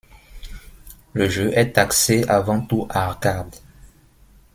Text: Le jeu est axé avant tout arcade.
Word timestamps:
Le 1.13 1.29
jeu 1.29 1.51
est 1.55 1.77
axé 1.77 2.23
avant 2.27 2.61
tout 2.65 2.87
arcade. 2.89 3.55